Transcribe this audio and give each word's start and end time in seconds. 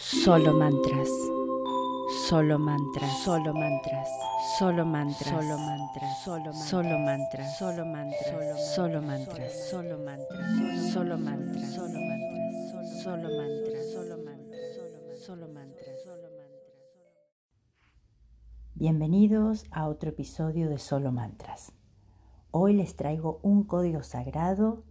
Solo 0.00 0.54
mantras. 0.54 1.10
Solo 2.26 2.58
mantras. 2.58 3.22
Solo 3.22 3.52
mantras. 3.52 4.08
Solo 4.58 4.86
mantras. 4.86 5.28
Solo 5.28 5.58
mantras. 5.58 6.24
Solo 6.24 6.52
solo 6.54 6.98
mantras. 6.98 7.58
Solo 7.58 7.84
mantras. 7.84 8.74
Solo 8.74 9.02
mantras. 9.02 9.62
Solo 9.70 9.92
mantras. 9.92 10.40
Solo 10.94 11.18
mantras. 11.18 11.68
Solo 13.02 13.28
mantras. 13.28 13.90
Solo 13.92 14.16
mantras. 14.16 15.26
Solo 15.26 15.48
mantras. 15.48 16.02
Solo 16.02 16.28
mantras. 16.32 16.50
Bienvenidos 18.74 19.66
a 19.70 19.86
otro 19.86 20.08
episodio 20.08 20.70
de 20.70 20.78
Solo 20.78 21.12
Mantras. 21.12 21.72
Hoy 22.50 22.72
les 22.72 22.96
traigo 22.96 23.38
un 23.42 23.64
código 23.64 24.02
sagrado 24.02 24.82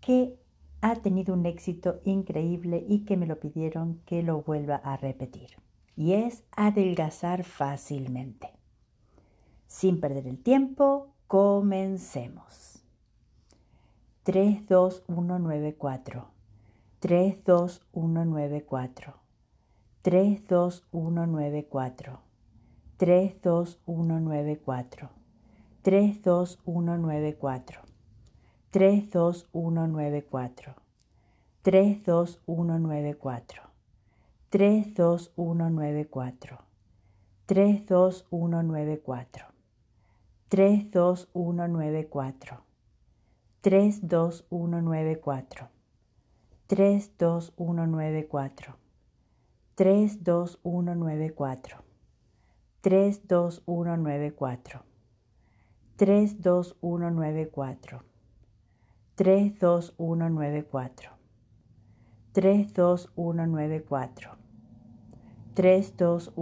que 0.00 0.43
ha 0.84 0.96
tenido 0.96 1.32
un 1.32 1.46
éxito 1.46 2.02
increíble 2.04 2.84
y 2.86 3.06
que 3.06 3.16
me 3.16 3.26
lo 3.26 3.40
pidieron 3.40 4.02
que 4.04 4.22
lo 4.22 4.42
vuelva 4.42 4.76
a 4.76 4.98
repetir. 4.98 5.56
Y 5.96 6.12
es 6.12 6.44
adelgazar 6.54 7.42
fácilmente. 7.42 8.50
Sin 9.66 9.98
perder 9.98 10.26
el 10.26 10.42
tiempo, 10.42 11.14
comencemos. 11.26 12.84
3, 14.24 14.66
2, 14.68 15.04
1, 15.06 15.38
9, 15.38 15.74
4. 15.78 16.28
3, 30.20 30.83
2, 31.64 32.02
1, 32.46 32.78
9, 32.78 33.14
4. 33.14 33.70
3, 34.50 34.94
2, 34.94 35.32
1, 35.36 35.70
9, 35.70 36.04
4. 36.04 36.58
3, 37.46 37.84
2, 62.34 62.66
1, 63.14 63.22
9, 63.46 63.62
4. 63.80 64.36
3, 65.54 65.92
2, 65.92 66.32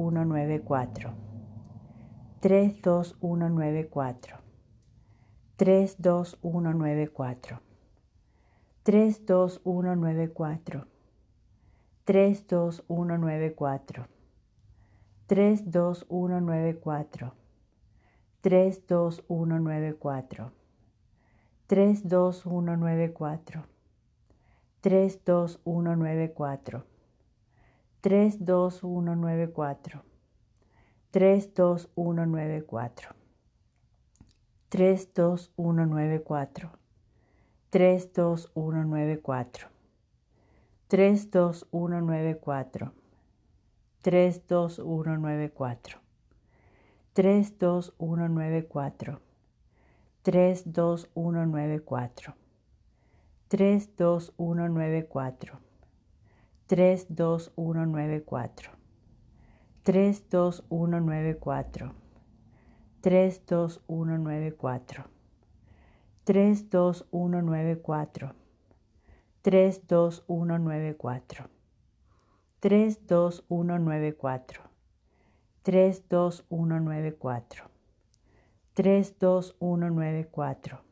1, 22.45 22.79
9, 22.79 23.13
4. 23.15 23.72
3, 24.83 25.11
2, 25.25 25.61
1, 25.65 25.97
9, 25.97 26.29
4. 26.29 26.85
3, 28.03 28.31
2, 28.41 28.81
1, 28.83 29.21
9, 29.21 29.53
4. 74.23 74.63
3, 75.73 76.01
2, 76.09 76.43
1, 76.49 76.79
9, 76.79 77.13
4. 77.13 77.71
3, 78.75 79.15
2, 79.19 79.55
1, 79.61 80.92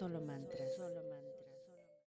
solo 0.00 0.18
mantras. 0.22 0.74
Solo 0.76 1.02